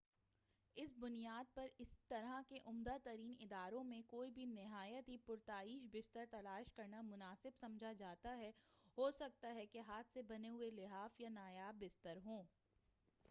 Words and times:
اسی 0.77 0.95
بنیاد 0.99 1.53
پر 1.55 1.67
اس 1.79 1.87
طرح 2.07 2.41
کے 2.49 2.59
عمدہ 2.65 2.95
ترین 3.03 3.33
اداروں 3.39 3.83
میں 3.83 4.01
کوئی 4.07 4.31
بھی 4.31 4.45
نہایت 4.45 5.09
ہی 5.09 5.17
پرتعیش 5.17 5.83
بستر 5.91 6.25
تلاش 6.31 6.71
کرنا 6.75 7.01
مناسب 7.01 7.55
سمجھتا 7.55 8.37
ہے 8.37 8.51
ہوسکتا 8.97 9.53
ہے 9.55 9.65
کہ 9.65 9.81
ہاتھ 9.87 10.13
سے 10.13 10.21
بنے 10.21 10.49
ہوئے 10.49 10.69
لحاف 10.69 11.21
یا 11.21 11.29
نایاب 11.29 11.75
بستر 11.79 12.17
ہو 12.25 12.41